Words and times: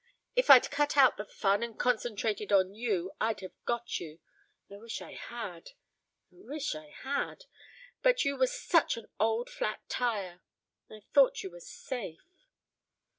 If 0.35 0.49
I'd 0.49 0.71
cut 0.71 0.97
out 0.97 1.17
the 1.17 1.27
fun 1.27 1.61
and 1.61 1.77
concentrated 1.77 2.51
on 2.51 2.73
you 2.73 3.11
I'd 3.21 3.41
have 3.41 3.53
got 3.65 3.99
you. 3.99 4.19
I 4.67 4.77
wish 4.77 4.99
I 4.99 5.11
had! 5.13 5.73
I 6.31 6.37
wish 6.41 6.73
I 6.73 6.89
had! 6.89 7.45
But 8.01 8.25
you 8.25 8.35
were 8.35 8.47
such 8.47 8.97
an 8.97 9.05
old 9.19 9.47
flat 9.47 9.87
tyre 9.89 10.41
I 10.89 11.03
thought 11.13 11.43
you 11.43 11.51
were 11.51 11.59
safe." 11.59 12.47